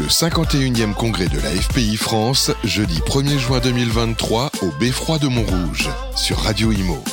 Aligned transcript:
Le 0.00 0.06
51e 0.06 0.94
congrès 0.94 1.28
de 1.28 1.38
la 1.40 1.50
FPI 1.50 1.98
France, 1.98 2.50
jeudi 2.64 3.00
1er 3.00 3.36
juin 3.36 3.60
2023 3.60 4.50
au 4.62 4.70
Beffroi 4.80 5.18
de 5.18 5.28
Montrouge, 5.28 5.90
sur 6.16 6.38
Radio 6.38 6.72
Imo. 6.72 7.04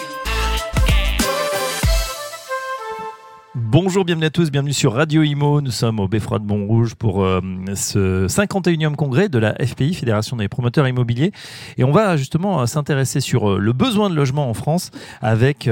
Bonjour, 3.59 4.05
bienvenue 4.05 4.27
à 4.27 4.29
tous, 4.29 4.51
bienvenue 4.51 4.71
sur 4.71 4.93
Radio 4.93 5.23
Imo. 5.23 5.61
Nous 5.61 5.71
sommes 5.71 5.99
au 5.99 6.07
Beffroi 6.07 6.37
de 6.37 6.45
Montrouge 6.45 6.93
pour 6.93 7.23
euh, 7.23 7.41
ce 7.73 8.27
51e 8.27 8.93
congrès 8.95 9.29
de 9.29 9.39
la 9.39 9.55
FPI, 9.55 9.95
Fédération 9.95 10.37
des 10.37 10.47
promoteurs 10.47 10.87
immobiliers. 10.87 11.31
Et 11.79 11.83
on 11.83 11.91
va 11.91 12.17
justement 12.17 12.61
euh, 12.61 12.65
s'intéresser 12.67 13.19
sur 13.19 13.49
euh, 13.49 13.57
le 13.57 13.73
besoin 13.73 14.11
de 14.11 14.15
logement 14.15 14.47
en 14.47 14.53
France 14.53 14.91
avec 15.21 15.67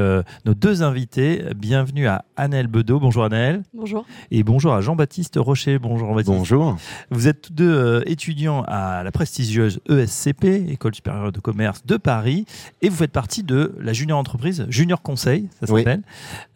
nos 0.45 0.53
deux 0.55 0.81
invités. 0.81 1.43
Bienvenue 1.55 2.07
à 2.07 2.25
Annelle 2.37 2.65
Bedeau. 2.65 2.99
Bonjour 2.99 3.23
Annelle. 3.23 3.61
Bonjour. 3.71 4.03
Et 4.31 4.41
bonjour 4.41 4.73
à 4.73 4.81
Jean-Baptiste 4.81 5.35
Rocher. 5.37 5.77
Bonjour 5.77 6.07
Jean-Baptiste. 6.07 6.35
Bonjour. 6.35 6.77
Vous 7.11 7.27
êtes 7.27 7.43
tous 7.43 7.53
deux 7.53 8.01
étudiants 8.07 8.63
à 8.67 9.03
la 9.03 9.11
prestigieuse 9.11 9.79
ESCP, 9.87 10.71
École 10.71 10.95
supérieure 10.95 11.31
de 11.31 11.39
commerce 11.39 11.85
de 11.85 11.97
Paris, 11.97 12.45
et 12.81 12.89
vous 12.89 12.95
faites 12.95 13.11
partie 13.11 13.43
de 13.43 13.75
la 13.79 13.93
junior 13.93 14.17
entreprise, 14.17 14.65
Junior 14.69 15.03
Conseil, 15.03 15.49
ça 15.59 15.67
s'appelle. 15.67 16.01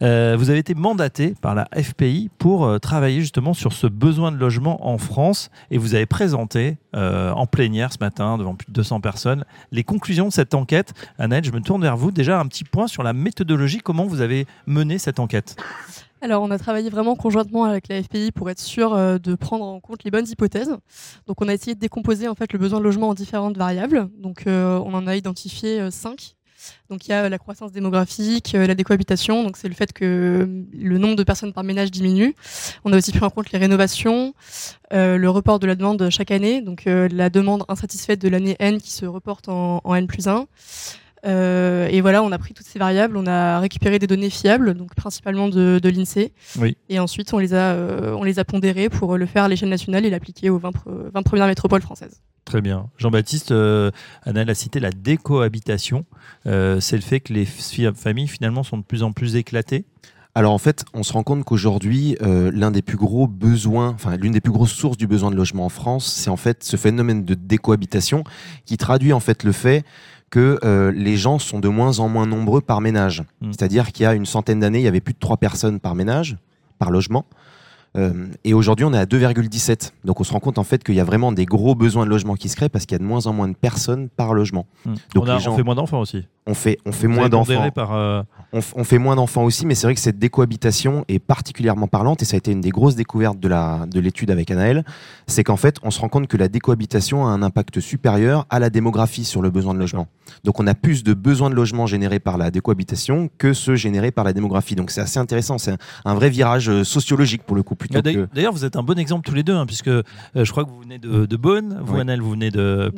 vous 0.00 0.50
avez 0.50 0.58
été 0.58 0.74
mandaté 0.74 1.19
par 1.28 1.54
la 1.54 1.68
FPI 1.76 2.30
pour 2.38 2.64
euh, 2.64 2.78
travailler 2.78 3.20
justement 3.20 3.54
sur 3.54 3.72
ce 3.72 3.86
besoin 3.86 4.32
de 4.32 4.36
logement 4.36 4.86
en 4.86 4.98
France. 4.98 5.50
Et 5.70 5.78
vous 5.78 5.94
avez 5.94 6.06
présenté 6.06 6.78
euh, 6.94 7.30
en 7.32 7.46
plénière 7.46 7.92
ce 7.92 7.98
matin 8.00 8.38
devant 8.38 8.54
plus 8.54 8.66
de 8.66 8.72
200 8.72 9.00
personnes 9.00 9.44
les 9.72 9.84
conclusions 9.84 10.28
de 10.28 10.32
cette 10.32 10.54
enquête. 10.54 10.92
Annette, 11.18 11.44
je 11.44 11.52
me 11.52 11.60
tourne 11.60 11.82
vers 11.82 11.96
vous. 11.96 12.10
Déjà 12.10 12.40
un 12.40 12.46
petit 12.46 12.64
point 12.64 12.86
sur 12.86 13.02
la 13.02 13.12
méthodologie. 13.12 13.78
Comment 13.78 14.06
vous 14.06 14.20
avez 14.20 14.46
mené 14.66 14.98
cette 14.98 15.20
enquête? 15.20 15.56
Alors, 16.22 16.42
on 16.42 16.50
a 16.50 16.58
travaillé 16.58 16.90
vraiment 16.90 17.16
conjointement 17.16 17.64
avec 17.64 17.88
la 17.88 18.02
FPI 18.02 18.30
pour 18.32 18.50
être 18.50 18.60
sûr 18.60 18.92
euh, 18.92 19.18
de 19.18 19.34
prendre 19.34 19.64
en 19.64 19.80
compte 19.80 20.04
les 20.04 20.10
bonnes 20.10 20.28
hypothèses. 20.28 20.76
Donc, 21.26 21.40
on 21.40 21.48
a 21.48 21.54
essayé 21.54 21.74
de 21.74 21.80
décomposer 21.80 22.28
en 22.28 22.34
fait 22.34 22.52
le 22.52 22.58
besoin 22.58 22.78
de 22.78 22.84
logement 22.84 23.08
en 23.08 23.14
différentes 23.14 23.56
variables. 23.56 24.08
Donc, 24.18 24.44
on 24.46 24.94
en 24.94 25.06
a 25.06 25.16
identifié 25.16 25.90
cinq 25.90 26.36
donc 26.88 27.06
il 27.06 27.10
y 27.10 27.14
a 27.14 27.28
la 27.28 27.38
croissance 27.38 27.72
démographique, 27.72 28.54
euh, 28.54 28.66
la 28.66 28.74
décohabitation, 28.74 29.44
donc 29.44 29.56
c'est 29.56 29.68
le 29.68 29.74
fait 29.74 29.92
que 29.92 30.04
euh, 30.04 30.64
le 30.72 30.98
nombre 30.98 31.16
de 31.16 31.22
personnes 31.22 31.52
par 31.52 31.64
ménage 31.64 31.90
diminue. 31.90 32.34
On 32.84 32.92
a 32.92 32.96
aussi 32.96 33.12
pris 33.12 33.24
en 33.24 33.30
compte 33.30 33.52
les 33.52 33.58
rénovations, 33.58 34.34
euh, 34.92 35.16
le 35.16 35.30
report 35.30 35.58
de 35.58 35.66
la 35.66 35.74
demande 35.74 36.08
chaque 36.10 36.30
année, 36.30 36.62
donc 36.62 36.84
la 36.86 37.30
demande 37.30 37.64
insatisfaite 37.68 38.20
de 38.20 38.28
l'année 38.28 38.56
N 38.58 38.80
qui 38.80 38.90
se 38.90 39.06
reporte 39.06 39.48
en, 39.48 39.80
N 39.94 40.06
plus 40.06 40.26
1. 40.28 40.46
et 41.24 42.00
voilà, 42.00 42.22
on 42.22 42.32
a 42.32 42.38
pris 42.38 42.54
toutes 42.54 42.66
ces 42.66 42.78
variables, 42.78 43.16
on 43.16 43.26
a 43.26 43.60
récupéré 43.60 43.98
des 43.98 44.06
données 44.06 44.30
fiables, 44.30 44.74
donc 44.74 44.94
principalement 44.94 45.48
de, 45.48 45.78
de 45.82 45.88
l'INSEE. 45.88 46.32
Oui. 46.58 46.76
Et 46.88 46.98
ensuite, 46.98 47.32
on 47.32 47.38
les 47.38 47.54
a, 47.54 47.76
on 48.16 48.24
les 48.24 48.38
a 48.38 48.44
pondérées 48.44 48.88
pour 48.88 49.16
le 49.16 49.26
faire 49.26 49.44
à 49.44 49.48
l'échelle 49.48 49.68
nationale 49.68 50.04
et 50.04 50.10
l'appliquer 50.10 50.50
aux 50.50 50.58
20, 50.58 50.70
20 51.14 51.22
premières 51.22 51.46
métropoles 51.46 51.82
françaises. 51.82 52.20
Très 52.44 52.60
bien. 52.60 52.88
Jean-Baptiste, 52.98 53.52
euh, 53.52 53.90
a 54.24 54.54
cité 54.54 54.80
la 54.80 54.90
décohabitation. 54.90 56.04
Euh, 56.46 56.80
c'est 56.80 56.96
le 56.96 57.02
fait 57.02 57.20
que 57.20 57.32
les 57.32 57.46
familles 57.46 58.28
finalement 58.28 58.62
sont 58.62 58.78
de 58.78 58.82
plus 58.82 59.02
en 59.02 59.12
plus 59.12 59.36
éclatées 59.36 59.84
alors 60.34 60.52
en 60.52 60.58
fait, 60.58 60.84
on 60.94 61.02
se 61.02 61.12
rend 61.12 61.24
compte 61.24 61.44
qu'aujourd'hui, 61.44 62.16
euh, 62.22 62.52
l'un 62.54 62.70
des 62.70 62.82
plus 62.82 62.96
gros 62.96 63.26
besoins, 63.26 63.88
enfin 63.88 64.16
l'une 64.16 64.32
des 64.32 64.40
plus 64.40 64.52
grosses 64.52 64.72
sources 64.72 64.96
du 64.96 65.08
besoin 65.08 65.30
de 65.30 65.36
logement 65.36 65.64
en 65.64 65.68
France, 65.68 66.06
c'est 66.06 66.30
en 66.30 66.36
fait 66.36 66.62
ce 66.62 66.76
phénomène 66.76 67.24
de 67.24 67.34
décohabitation 67.34 68.22
qui 68.64 68.76
traduit 68.76 69.12
en 69.12 69.18
fait 69.18 69.42
le 69.42 69.50
fait 69.50 69.84
que 70.30 70.60
euh, 70.62 70.92
les 70.92 71.16
gens 71.16 71.40
sont 71.40 71.58
de 71.58 71.68
moins 71.68 71.98
en 71.98 72.08
moins 72.08 72.26
nombreux 72.26 72.60
par 72.60 72.80
ménage. 72.80 73.24
Hmm. 73.40 73.50
C'est-à-dire 73.50 73.90
qu'il 73.90 74.04
y 74.04 74.06
a 74.06 74.14
une 74.14 74.26
centaine 74.26 74.60
d'années, 74.60 74.78
il 74.78 74.84
y 74.84 74.88
avait 74.88 75.00
plus 75.00 75.14
de 75.14 75.18
trois 75.18 75.36
personnes 75.36 75.80
par 75.80 75.96
ménage, 75.96 76.36
par 76.78 76.92
logement. 76.92 77.26
Euh, 77.96 78.26
et 78.44 78.54
aujourd'hui, 78.54 78.84
on 78.84 78.92
est 78.92 78.98
à 78.98 79.04
2,17. 79.04 79.92
Donc, 80.04 80.20
on 80.20 80.24
se 80.24 80.32
rend 80.32 80.40
compte 80.40 80.58
en 80.58 80.64
fait 80.64 80.84
qu'il 80.84 80.94
y 80.94 81.00
a 81.00 81.04
vraiment 81.04 81.32
des 81.32 81.44
gros 81.44 81.74
besoins 81.74 82.04
de 82.04 82.10
logement 82.10 82.34
qui 82.34 82.48
se 82.48 82.56
créent 82.56 82.68
parce 82.68 82.86
qu'il 82.86 82.94
y 82.94 82.96
a 82.96 82.98
de 82.98 83.04
moins 83.04 83.26
en 83.26 83.32
moins 83.32 83.48
de 83.48 83.54
personnes 83.54 84.08
par 84.08 84.34
logement. 84.34 84.66
Hmm. 84.84 84.94
Donc, 85.14 85.24
on, 85.26 85.30
on, 85.30 85.56
fait 85.56 85.62
moins 85.62 85.74
d'enfants 85.74 86.00
aussi. 86.00 86.26
On 86.46 86.54
fait, 86.54 86.78
on 86.86 86.92
fait 86.92 87.08
moins 87.08 87.28
d'enfants. 87.28 87.70
Par, 87.70 87.94
euh, 87.94 88.22
on, 88.52 88.84
fait 88.84 88.98
moins 88.98 89.16
d'enfants 89.16 89.44
aussi, 89.44 89.66
mais 89.66 89.74
c'est 89.74 89.86
vrai 89.86 89.94
que 89.94 90.00
cette 90.00 90.18
décohabitation 90.18 91.04
est 91.08 91.18
particulièrement 91.18 91.86
parlante 91.86 92.22
et 92.22 92.24
ça 92.24 92.36
a 92.36 92.38
été 92.38 92.50
une 92.50 92.60
des 92.60 92.70
grosses 92.70 92.96
découvertes 92.96 93.38
de 93.38 93.48
la 93.48 93.86
de 93.86 94.00
l'étude 94.00 94.30
avec 94.30 94.50
Anaël. 94.50 94.84
C'est 95.26 95.44
qu'en 95.44 95.56
fait, 95.56 95.76
on 95.82 95.90
se 95.90 96.00
rend 96.00 96.08
compte 96.08 96.26
que 96.26 96.36
la 96.36 96.48
décohabitation 96.48 97.26
a 97.26 97.30
un 97.30 97.42
impact 97.42 97.80
supérieur 97.80 98.46
à 98.50 98.58
la 98.58 98.70
démographie 98.70 99.24
sur 99.24 99.42
le 99.42 99.50
besoin 99.50 99.74
de 99.74 99.78
logement. 99.78 100.08
Donc, 100.44 100.60
on 100.60 100.66
a 100.66 100.74
plus 100.74 101.04
de 101.04 101.14
besoins 101.14 101.50
de 101.50 101.54
logement 101.54 101.86
générés 101.86 102.18
par 102.18 102.38
la 102.38 102.50
décohabitation 102.50 103.30
que 103.38 103.52
ceux 103.52 103.76
générés 103.76 104.10
par 104.10 104.24
la 104.24 104.32
démographie. 104.32 104.74
Donc, 104.74 104.90
c'est 104.90 105.00
assez 105.00 105.18
intéressant. 105.18 105.58
C'est 105.58 105.76
un, 106.04 106.14
vrai 106.14 106.30
virage 106.30 106.68
euh, 106.68 106.84
sociologique 106.84 107.44
pour 107.44 107.56
le 107.56 107.62
coup. 107.62 107.76
D'ailleurs, 108.34 108.52
vous 108.52 108.64
êtes 108.64 108.76
un 108.76 108.82
bon 108.82 108.98
exemple 108.98 109.28
tous 109.28 109.34
les 109.34 109.42
deux, 109.42 109.54
hein, 109.54 109.66
puisque 109.66 109.88
euh, 109.88 110.02
je 110.34 110.50
crois 110.50 110.64
que 110.64 110.70
vous 110.70 110.80
venez 110.80 110.98
de, 110.98 111.26
de 111.26 111.36
Beaune, 111.36 111.80
vous, 111.82 111.96
oui. 111.96 112.18
vous 112.18 112.30
venez 112.30 112.50
de 112.50 112.92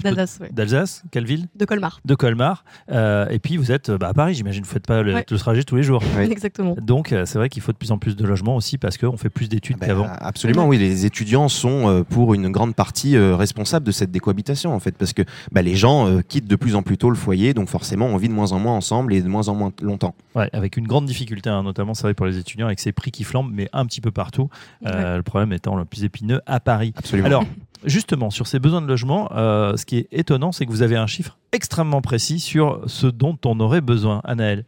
d'Alsace. 0.53 1.03
Quelle 1.11 1.27
ville? 1.27 1.47
De 1.55 1.65
Colmar. 1.65 2.01
De 2.05 2.15
Colmar. 2.15 2.65
et 2.89 3.39
puis, 3.39 3.57
vous 3.57 3.71
êtes 3.71 3.91
bah, 3.91 4.09
à 4.09 4.15
Paris, 4.15 4.35
j'imagine. 4.35 4.63
Vous 4.63 4.69
ne 4.69 4.73
faites 4.73 4.87
pas 4.87 5.03
le, 5.03 5.25
trajet 5.43 5.65
tous 5.65 5.77
les 5.77 5.83
jours. 5.83 6.03
Exactement. 6.21 6.75
Donc, 6.81 7.13
euh, 7.13 7.27
c'est 7.27 7.39
vrai 7.39 7.49
qu'il 7.49 7.63
faut 7.63 7.73
de 7.73 7.77
plus 7.77 7.91
en 7.91 7.99
plus 7.99 8.17
de 8.17 8.25
logements 8.25 8.57
aussi 8.57 8.79
parce 8.79 8.97
qu'on 8.97 9.17
fait 9.17 9.29
plus 9.29 9.49
d'études 9.49 9.79
bah, 9.79 9.87
qu'avant. 9.87 10.07
Absolument, 10.21 10.67
oui. 10.67 10.79
Les 10.79 11.05
étudiants 11.05 11.49
sont 11.49 11.89
euh, 11.89 12.03
pour 12.05 12.35
une 12.35 12.49
grande 12.51 12.75
partie 12.75 13.17
euh, 13.17 13.37
responsables 13.37 13.85
de 13.85 13.93
cette 13.93 14.11
décohabitation, 14.11 14.73
en 14.73 14.79
fait, 14.79 14.97
parce 14.97 15.13
que 15.13 15.23
bah, 15.51 15.63
les 15.63 15.75
gens 15.75 16.21
quittent 16.29 16.47
de 16.47 16.57
plus 16.57 16.75
en 16.77 16.83
plus 16.83 16.97
tôt 16.97 17.11
le 17.11 17.17
foyer, 17.17 17.55
donc 17.55 17.69
forcément, 17.69 18.07
on 18.07 18.17
vit 18.17 18.29
de 18.29 18.35
moins 18.35 18.53
en 18.53 18.59
moins 18.59 18.75
ensemble 18.75 19.13
et 19.15 19.21
de 19.21 19.29
moins 19.29 19.49
en 19.49 19.55
moins 19.55 19.73
longtemps. 19.83 20.15
Ouais, 20.35 20.49
avec 20.53 20.77
une 20.77 20.87
grande 20.87 21.07
difficulté, 21.07 21.51
hein, 21.51 21.63
notamment, 21.63 21.95
c'est 21.95 22.05
vrai 22.05 22.15
pour 22.15 22.27
les 22.27 22.39
étudiants, 22.39 22.67
avec 22.67 22.81
ces 22.81 22.93
prix 22.93 23.11
qui 23.11 23.25
flambent, 23.25 23.53
mais 23.53 23.69
un 23.73 23.85
petit 23.87 24.01
peu 24.01 24.11
partout. 24.11 24.49
Le 24.83 25.21
problème 25.23 25.53
étant 25.53 25.77
le 25.77 25.85
plus 25.85 26.05
épineux 26.05 26.41
à 26.47 26.61
Paris. 26.61 26.93
Absolument. 26.97 27.27
Alors, 27.27 27.45
justement, 27.85 28.31
sur 28.31 28.47
ces 28.47 28.59
besoins 28.59 28.83
de 28.83 28.87
logement, 28.87 29.29
ce 29.33 29.85
qui 29.85 29.99
est 29.99 30.09
étonnant, 30.13 30.53
c'est 30.53 30.67
que 30.67 30.71
vous 30.71 30.83
avez 30.83 30.97
un 30.97 31.07
chiffre 31.07 31.39
extrêmement 31.53 32.01
précis 32.01 32.41
sur 32.41 32.81
ce 32.87 33.07
dont 33.07 33.39
on 33.45 33.61
aurait 33.61 33.83
besoin, 33.83 34.23
Anaël. 34.25 34.65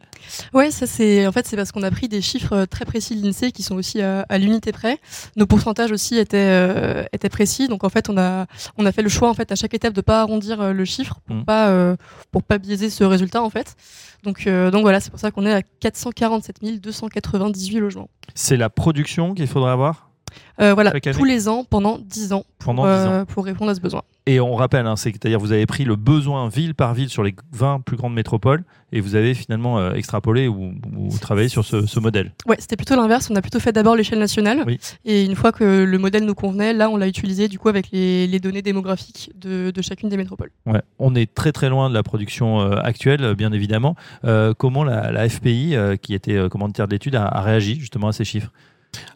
Ouais, 0.53 0.69
ça 0.69 0.85
c'est 0.85 1.25
en 1.25 1.31
fait 1.31 1.45
c'est 1.47 1.55
parce 1.55 1.71
qu'on 1.71 1.83
a 1.83 1.89
pris 1.91 2.07
des 2.07 2.21
chiffres 2.21 2.53
euh, 2.53 2.65
très 2.65 2.85
précis 2.85 3.15
de 3.15 3.25
l'Insee 3.25 3.51
qui 3.51 3.63
sont 3.63 3.75
aussi 3.75 4.01
à, 4.01 4.37
l'unité 4.37 4.71
près. 4.71 4.99
Nos 5.35 5.47
pourcentages 5.47 5.91
aussi 5.91 6.17
étaient 6.17 6.37
euh, 6.37 7.03
étaient 7.11 7.29
précis, 7.29 7.67
donc 7.67 7.83
en 7.83 7.89
fait 7.89 8.09
on 8.09 8.17
a 8.17 8.45
on 8.77 8.85
a 8.85 8.91
fait 8.91 9.01
le 9.01 9.09
choix 9.09 9.29
en 9.29 9.33
fait 9.33 9.51
à 9.51 9.55
chaque 9.55 9.73
étape 9.73 9.93
de 9.93 10.01
pas 10.01 10.21
arrondir 10.21 10.61
euh, 10.61 10.73
le 10.73 10.85
chiffre 10.85 11.19
pour 11.25 11.35
mmh. 11.35 11.45
pas 11.45 11.95
pour 12.31 12.43
pas 12.43 12.59
biaiser 12.59 12.89
ce 12.89 13.03
résultat 13.03 13.41
en 13.41 13.49
fait. 13.49 13.75
Donc 14.23 14.47
donc 14.47 14.81
voilà, 14.81 14.99
c'est 14.99 15.09
pour 15.09 15.19
ça 15.19 15.31
qu'on 15.31 15.45
est 15.45 15.53
à 15.53 15.61
447 15.63 16.79
298 16.79 17.79
logements. 17.79 18.09
C'est 18.35 18.57
la 18.57 18.69
production 18.69 19.33
qu'il 19.33 19.47
faudrait 19.47 19.71
avoir? 19.71 20.09
Voilà, 20.57 20.91
tous 20.91 21.25
les 21.25 21.47
ans 21.47 21.65
pendant 21.69 21.97
10 21.99 22.33
ans 22.33 22.45
pour, 22.59 22.73
10 22.73 22.79
ans. 22.81 23.25
pour 23.25 23.45
répondre 23.45 23.71
à 23.71 23.75
ce 23.75 23.81
besoin. 23.81 24.03
Et 24.27 24.39
on 24.39 24.55
rappelle, 24.55 24.87
hein, 24.87 24.95
c'est-à-dire 24.95 25.39
vous 25.39 25.51
avez 25.51 25.67
pris 25.67 25.85
le 25.85 25.95
besoin 25.95 26.49
ville 26.49 26.73
par 26.73 26.95
ville 26.95 27.09
sur 27.09 27.21
les 27.21 27.35
20 27.51 27.81
plus 27.81 27.95
grandes 27.95 28.15
métropoles 28.15 28.63
et 28.91 28.99
vous 28.99 29.13
avez 29.13 29.35
finalement 29.35 29.77
euh, 29.77 29.93
extrapolé 29.93 30.47
ou, 30.47 30.73
travaillé 31.21 31.47
sur 31.47 31.63
ce, 31.63 31.99
modèle. 31.99 32.33
Ouais, 32.47 32.55
c'était 32.57 32.75
plutôt 32.75 32.95
l'inverse. 32.95 33.29
On 33.29 33.35
a 33.35 33.41
plutôt 33.41 33.59
fait 33.59 33.71
d'abord 33.71 33.95
l'échelle 33.95 34.17
nationale 34.17 34.65
et 35.05 35.23
une 35.23 35.35
fois 35.35 35.51
que 35.51 35.83
le 35.83 35.97
modèle 35.99 36.25
nous 36.25 36.33
convenait, 36.33 36.73
là 36.73 36.89
on 36.89 36.97
l'a 36.97 37.07
utilisé 37.07 37.47
du 37.47 37.59
coup 37.59 37.69
avec 37.69 37.89
les, 37.91 38.39
données 38.39 38.63
démographiques 38.63 39.31
de, 39.39 39.71
chacune 39.81 40.09
des 40.09 40.17
métropoles. 40.17 40.49
Ouais, 40.65 40.81
on 40.97 41.13
est 41.13 41.31
très 41.31 41.51
très 41.51 41.69
loin 41.69 41.89
de 41.89 41.93
la 41.93 42.01
production 42.01 42.61
euh, 42.61 42.77
actuelle, 42.81 43.35
bien 43.35 43.51
évidemment. 43.51 43.95
Euh, 44.23 44.55
comment 44.57 44.83
la, 44.83 45.29
FPI, 45.29 45.75
qui 46.01 46.15
était 46.15 46.49
commanditaire 46.49 46.87
d'études, 46.87 47.15
a 47.15 47.41
réagi 47.41 47.79
justement 47.79 48.07
à 48.07 48.13
ces 48.13 48.25
chiffres? 48.25 48.51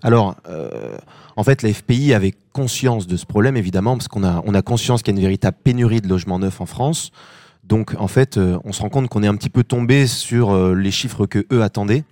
Alors, 0.01 0.35
euh, 0.47 0.97
en 1.35 1.43
fait, 1.43 1.61
la 1.61 1.73
FPI 1.73 2.13
avait 2.13 2.33
conscience 2.53 3.07
de 3.07 3.17
ce 3.17 3.25
problème, 3.25 3.57
évidemment, 3.57 3.95
parce 3.95 4.07
qu'on 4.07 4.23
a, 4.23 4.41
on 4.45 4.53
a 4.53 4.61
conscience 4.61 5.01
qu'il 5.01 5.13
y 5.13 5.17
a 5.17 5.19
une 5.19 5.25
véritable 5.25 5.57
pénurie 5.63 6.01
de 6.01 6.07
logements 6.07 6.39
neufs 6.39 6.61
en 6.61 6.65
France. 6.65 7.11
Donc, 7.63 7.95
en 7.97 8.07
fait, 8.07 8.37
euh, 8.37 8.57
on 8.63 8.73
se 8.73 8.81
rend 8.81 8.89
compte 8.89 9.09
qu'on 9.09 9.23
est 9.23 9.27
un 9.27 9.35
petit 9.35 9.49
peu 9.49 9.63
tombé 9.63 10.07
sur 10.07 10.51
euh, 10.51 10.73
les 10.73 10.91
chiffres 10.91 11.25
que 11.25 11.45
eux 11.51 11.61
attendaient. 11.61 12.03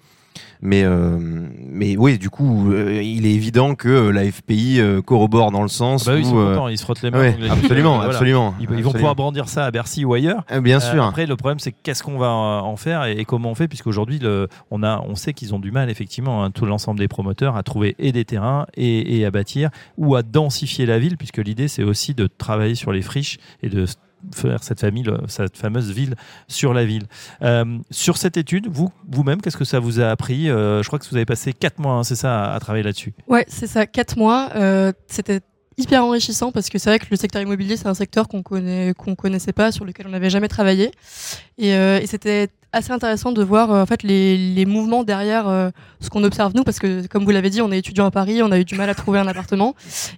Mais, 0.62 0.84
euh, 0.84 1.18
mais 1.20 1.96
oui, 1.98 2.18
du 2.18 2.30
coup, 2.30 2.72
euh, 2.72 3.02
il 3.02 3.25
est 3.25 3.34
évident 3.34 3.75
que 3.75 3.90
euh, 3.90 4.12
la 4.12 4.30
FPI 4.30 4.81
corrobore 5.06 5.52
dans 5.52 5.62
le 5.62 5.68
sens. 5.68 6.06
Bah 6.06 6.13
oui, 6.16 6.22
ils 6.22 6.25
sont 6.25 6.36
contents, 6.36 6.68
ils 6.68 6.78
se 6.78 6.84
frottent 6.84 7.01
les 7.01 7.12
mains. 7.12 7.34
absolument, 7.50 8.01
absolument. 8.01 8.56
Ils, 8.60 8.84
vont 8.84 8.92
pouvoir 8.92 9.16
brandir 9.16 9.50
ça 9.50 9.66
à 9.66 9.72
Bercy 9.72 10.06
ou 10.06 10.13
ailleurs. 10.13 10.44
bien 10.62 10.80
sûr. 10.80 11.04
après, 11.04 11.25
le 11.25 11.36
problème, 11.36 11.60
c'est 11.60 11.72
qu'est-ce 11.72 12.04
qu'on 12.04 12.18
va 12.18 12.30
en 12.30 12.78
faire 12.78 13.06
et, 13.06 13.25
comment 13.25 13.51
on 13.51 13.56
fait, 13.56 13.68
puisqu'aujourd'hui, 13.68 14.19
on, 14.72 14.84
a, 14.84 15.04
on 15.07 15.16
sait 15.16 15.34
qu'ils 15.34 15.54
ont 15.54 15.60
du 15.60 15.72
mal, 15.72 15.89
effectivement, 15.89 16.44
hein, 16.44 16.51
tout 16.51 16.66
l'ensemble 16.66 17.00
des 17.00 17.07
promoteurs, 17.07 17.56
à 17.56 17.63
trouver 17.63 17.95
et 18.00 18.12
des 18.12 18.25
terrains 18.25 18.66
et, 18.75 19.19
et 19.19 19.25
à 19.25 19.31
bâtir 19.31 19.69
ou 19.98 20.16
à 20.16 20.24
densifier 20.24 20.86
la 20.86 21.00
ville, 21.00 21.18
puisque 21.18 21.38
l'idée, 21.38 21.68
c'est 21.68 21.84
aussi 21.84 22.13
de 22.13 22.28
travailler 22.28 22.75
sur 22.75 22.92
les 22.92 23.01
friches 23.01 23.38
et 23.62 23.69
de 23.69 23.86
faire 24.34 24.64
cette 24.64 24.80
famille, 24.80 25.06
cette 25.28 25.58
fameuse 25.58 25.92
ville 25.92 26.16
sur 26.48 26.74
la 26.74 26.86
ville. 26.86 27.08
Euh, 27.42 27.78
sur 27.92 28.18
cette 28.18 28.38
étude, 28.38 28.68
vous, 28.68 28.92
vous-même, 29.10 29.42
qu'est-ce 29.42 29.58
que 29.58 29.66
ça 29.66 29.80
vous 29.80 30.00
a 30.00 30.08
appris? 30.08 30.50
Euh, 30.50 30.81
Je 30.84 30.88
crois 30.88 31.00
que 31.00 31.06
vous 31.10 31.16
avez 31.16 31.25
passé 31.25 31.54
4 31.54 31.80
mois, 31.80 31.94
hein, 31.94 32.04
c'est 32.04 32.16
ça, 32.16 32.54
à, 32.54 32.60
travailler 32.60 32.84
là-dessus. 32.84 33.14
Ouais, 33.28 33.46
c'est 33.48 33.68
ça, 33.68 33.86
4 33.86 34.18
mois. 34.18 34.50
Euh, 34.56 34.92
c'était 35.08 35.42
hyper 35.77 36.03
enrichissant 36.03 36.51
parce 36.51 36.69
que 36.69 36.77
c'est 36.77 36.89
vrai 36.89 37.00
que 37.00 37.06
le 37.09 37.18
secteur 37.18 37.41
immobilier, 37.41 37.77
c'est 37.77 37.88
un 37.88 37.94
secteur 37.94 38.27
qu'on 38.27 38.41
connaît, 38.41 38.94
qu'on 38.97 39.15
connaissait 39.15 39.53
pas, 39.53 39.71
sur 39.71 39.85
lequel 39.85 40.07
on 40.07 40.09
n'avait 40.09 40.29
jamais 40.29 40.47
travaillé. 40.47 40.91
Et, 41.57 41.74
euh, 41.74 42.00
et 42.00 42.07
c'était 42.07 42.50
assez 42.74 42.91
intéressant 42.91 43.31
de 43.31 43.41
voir 43.44 43.71
euh, 43.71 43.81
en 43.81 43.85
fait 43.85 44.03
les, 44.03 44.38
les 44.38 44.65
mouvements 44.65 45.03
derrière 45.03 45.47
euh, 45.47 45.69
ce 46.01 46.09
qu'on 46.09 46.24
observe 46.24 46.53
nous 46.53 46.63
parce 46.63 46.79
que 46.79 47.07
comme 47.07 47.24
vous 47.24 47.31
l'avez 47.31 47.50
dit 47.50 47.62
on 47.62 47.71
est 47.71 47.77
étudiant 47.79 48.06
à 48.06 48.12
Paris 48.12 48.44
on 48.44 48.51
a 48.51 48.59
eu 48.59 48.65
du 48.65 48.75
mal 48.75 48.89
à 48.89 48.95
trouver 48.95 49.19
un 49.19 49.27
appartement. 49.27 49.74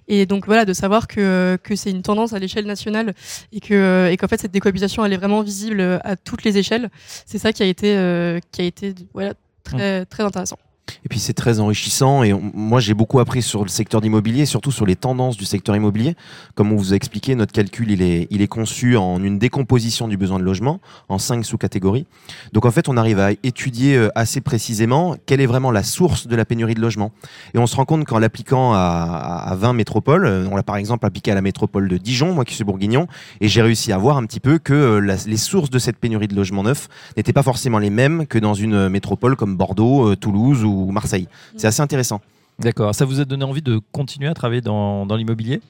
Et 0.08 0.26
donc 0.26 0.46
voilà 0.46 0.64
de 0.64 0.72
savoir 0.72 1.06
que, 1.06 1.58
que 1.62 1.76
c'est 1.76 1.90
une 1.90 2.02
tendance 2.02 2.32
à 2.32 2.38
l'échelle 2.38 2.66
nationale 2.66 3.14
et 3.52 3.60
que 3.60 4.08
et 4.10 4.16
qu'en 4.16 4.26
fait 4.26 4.40
cette 4.40 4.52
décohabitation 4.52 5.04
elle 5.04 5.12
est 5.12 5.18
vraiment 5.18 5.42
visible 5.42 6.00
à 6.02 6.16
toutes 6.16 6.42
les 6.42 6.58
échelles 6.58 6.90
c'est 7.24 7.38
ça 7.38 7.52
qui 7.52 7.62
a 7.62 7.66
été 7.66 8.40
qui 8.50 8.62
a 8.62 8.64
été 8.64 8.94
voilà 9.14 9.34
très 9.62 10.04
très 10.06 10.24
intéressant 10.24 10.58
et 11.04 11.08
puis 11.08 11.18
c'est 11.18 11.32
très 11.32 11.60
enrichissant 11.60 12.22
et 12.22 12.32
moi 12.32 12.80
j'ai 12.80 12.94
beaucoup 12.94 13.20
appris 13.20 13.42
sur 13.42 13.62
le 13.62 13.68
secteur 13.68 14.00
d'immobilier, 14.00 14.46
surtout 14.46 14.72
sur 14.72 14.86
les 14.86 14.96
tendances 14.96 15.36
du 15.36 15.44
secteur 15.44 15.76
immobilier. 15.76 16.14
Comme 16.54 16.72
on 16.72 16.76
vous 16.76 16.92
a 16.92 16.96
expliqué, 16.96 17.34
notre 17.34 17.52
calcul 17.52 17.90
il 17.90 18.02
est, 18.02 18.26
il 18.30 18.42
est 18.42 18.48
conçu 18.48 18.96
en 18.96 19.22
une 19.22 19.38
décomposition 19.38 20.08
du 20.08 20.16
besoin 20.16 20.38
de 20.38 20.44
logement 20.44 20.80
en 21.08 21.18
cinq 21.18 21.44
sous-catégories. 21.44 22.06
Donc 22.52 22.64
en 22.64 22.70
fait 22.70 22.88
on 22.88 22.96
arrive 22.96 23.20
à 23.20 23.30
étudier 23.42 23.96
euh, 23.96 24.08
assez 24.14 24.40
précisément 24.40 25.16
quelle 25.26 25.40
est 25.40 25.46
vraiment 25.46 25.70
la 25.70 25.82
source 25.82 26.26
de 26.26 26.36
la 26.36 26.44
pénurie 26.44 26.74
de 26.74 26.80
logement. 26.80 27.12
Et 27.54 27.58
on 27.58 27.66
se 27.66 27.76
rend 27.76 27.84
compte 27.84 28.04
qu'en 28.04 28.18
l'appliquant 28.18 28.72
à, 28.72 29.44
à 29.46 29.54
20 29.54 29.72
métropoles, 29.72 30.26
euh, 30.26 30.48
on 30.50 30.56
l'a 30.56 30.62
par 30.62 30.76
exemple 30.76 31.06
appliqué 31.06 31.30
à 31.30 31.34
la 31.34 31.42
métropole 31.42 31.88
de 31.88 31.96
Dijon, 31.96 32.34
moi 32.34 32.44
qui 32.44 32.54
suis 32.54 32.64
bourguignon, 32.64 33.06
et 33.40 33.48
j'ai 33.48 33.62
réussi 33.62 33.92
à 33.92 33.98
voir 33.98 34.16
un 34.16 34.24
petit 34.24 34.40
peu 34.40 34.58
que 34.58 34.72
euh, 34.72 35.16
les 35.26 35.36
sources 35.36 35.70
de 35.70 35.78
cette 35.78 35.96
pénurie 35.96 36.28
de 36.28 36.36
logement 36.36 36.62
neuf 36.62 36.88
n'étaient 37.16 37.32
pas 37.32 37.42
forcément 37.42 37.78
les 37.78 37.90
mêmes 37.90 38.26
que 38.26 38.38
dans 38.38 38.54
une 38.54 38.88
métropole 38.88 39.36
comme 39.36 39.56
Bordeaux, 39.56 40.14
Toulouse 40.16 40.64
ou 40.64 40.79
Marseille. 40.86 41.28
C'est 41.56 41.66
assez 41.66 41.82
intéressant. 41.82 42.20
D'accord. 42.58 42.94
Ça 42.94 43.04
vous 43.04 43.20
a 43.20 43.24
donné 43.24 43.44
envie 43.44 43.62
de 43.62 43.80
continuer 43.92 44.28
à 44.28 44.34
travailler 44.34 44.60
dans, 44.60 45.06
dans 45.06 45.16
l'immobilier? 45.16 45.60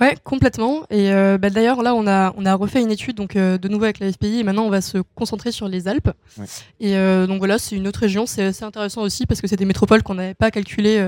Ouais, 0.00 0.16
complètement. 0.24 0.82
Et 0.90 1.12
euh, 1.12 1.38
bah, 1.38 1.50
d'ailleurs, 1.50 1.82
là, 1.82 1.94
on 1.94 2.06
a, 2.08 2.34
on 2.36 2.44
a 2.46 2.54
refait 2.54 2.82
une 2.82 2.90
étude 2.90 3.16
donc 3.16 3.36
euh, 3.36 3.58
de 3.58 3.68
nouveau 3.68 3.84
avec 3.84 4.00
la 4.00 4.10
FPI 4.10 4.40
et 4.40 4.42
maintenant 4.42 4.64
on 4.64 4.70
va 4.70 4.80
se 4.80 4.98
concentrer 5.14 5.52
sur 5.52 5.68
les 5.68 5.86
Alpes. 5.86 6.10
Ouais. 6.36 6.46
Et 6.80 6.96
euh, 6.96 7.28
donc 7.28 7.38
voilà, 7.38 7.58
c'est 7.58 7.76
une 7.76 7.86
autre 7.86 8.00
région. 8.00 8.26
C'est 8.26 8.42
assez 8.42 8.64
intéressant 8.64 9.02
aussi 9.02 9.24
parce 9.26 9.40
que 9.40 9.46
c'est 9.46 9.56
des 9.56 9.64
métropoles 9.64 10.02
qu'on 10.02 10.14
n'avait 10.14 10.34
pas 10.34 10.50
calculées 10.50 11.04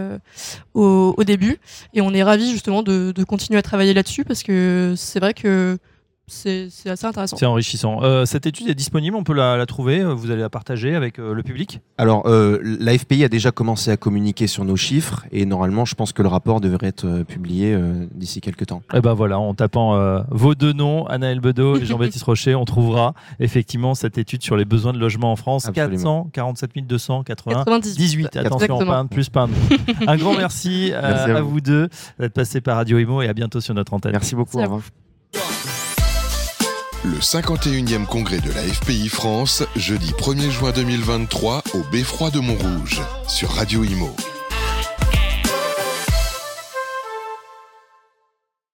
au, 0.75 1.15
au, 1.17 1.25
début. 1.25 1.59
Et 1.95 2.01
on 2.01 2.15
est 2.15 2.23
ravis 2.23 2.53
justement 2.53 2.85
de, 2.85 3.13
de 3.13 3.25
continuer 3.25 3.59
à 3.59 3.63
travailler 3.63 3.93
là-dessus 3.93 4.25
parce 4.25 4.45
que 4.45 4.95
c'est 4.97 5.19
vrai 5.19 5.35
que 5.35 5.79
c'est 6.29 6.69
assez 6.87 7.07
intéressant. 7.07 7.37
C'est 7.37 7.47
enrichissant. 7.47 8.03
Euh, 8.03 8.25
cette 8.25 8.47
étude 8.47 8.69
est 8.69 8.75
disponible, 8.75 9.17
on 9.17 9.25
peut 9.25 9.33
la, 9.33 9.57
la, 9.57 9.67
trouver, 9.67 10.03
vous 10.03 10.31
allez 10.31 10.41
la 10.41 10.51
partager 10.51 10.95
avec 10.95 11.19
euh, 11.19 11.35
le 11.35 11.43
public 11.43 11.81
Alors, 11.99 12.27
euh, 12.27 12.59
la 12.63 12.99
FPI 12.99 13.25
a 13.25 13.29
déjà 13.29 13.53
commencé 13.53 13.91
à 13.91 13.97
communiquer 13.97 14.47
sur 14.47 14.65
nos 14.65 14.77
chiffres 14.77 15.25
et 15.31 15.47
normalement, 15.47 15.85
je 15.85 15.95
pense 15.95 16.13
que 16.13 16.23
le 16.23 16.29
rapport 16.29 16.61
devrait 16.61 16.89
être 16.89 17.07
euh, 17.07 17.25
publié 17.25 17.75
euh, 17.75 18.07
d'ici 18.15 18.41
quelques 18.41 18.67
temps. 18.67 18.83
Et 18.95 19.01
ben 19.01 19.15
voilà, 19.15 19.39
en 19.39 19.55
tapant 19.55 19.95
euh, 19.95 20.21
vos 20.31 20.55
deux 20.55 20.73
noms, 20.73 21.07
Anaël 21.07 21.41
Bedeau 21.41 21.77
et 21.77 21.85
Jean-Baptiste 21.85 22.25
Rocher, 22.25 22.55
on 22.55 22.65
trouvera 22.65 23.15
effectivement 23.39 23.95
cette 23.95 24.19
étude 24.19 24.43
sur 24.43 24.57
les 24.57 24.65
besoins 24.65 24.93
de 24.93 24.99
logement 24.99 25.33
en 25.33 25.37
France. 25.37 25.67
Absolument. 25.67 26.29
447 26.33 26.87
298. 26.87 28.37
Attention, 28.37 28.79
pas 28.79 28.99
un 28.99 29.07
plus, 29.07 29.29
pas 29.29 29.43
un 29.43 29.49
Un 30.07 30.17
grand 30.17 30.35
merci, 30.37 30.91
merci 30.93 30.93
à, 30.93 31.37
à, 31.37 31.41
vous 31.41 31.61
deux 31.61 31.89
d'être 32.19 32.33
passés 32.33 32.61
par 32.61 32.77
Radio 32.77 32.99
Imo 32.99 33.23
et 33.23 33.29
à 33.29 33.33
bientôt 33.33 33.61
sur 33.61 33.75
notre 33.75 33.95
antenne. 33.95 34.13
Merci 34.13 34.35
beaucoup. 34.35 34.59
Le 37.07 37.19
51e 37.19 38.05
congrès 38.05 38.41
de 38.41 38.51
la 38.51 38.63
FPI 38.63 39.09
France, 39.09 39.63
jeudi 39.77 40.11
1er 40.11 40.51
juin 40.51 40.73
2023 40.73 41.63
au 41.75 41.83
Beffroi 41.93 42.31
de 42.31 42.41
Montrouge, 42.41 43.01
sur 43.29 43.51
Radio 43.51 43.85
Imo. 43.85 44.13